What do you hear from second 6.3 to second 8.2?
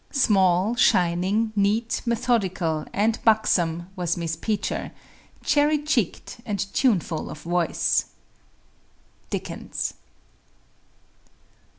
and tuneful of voice.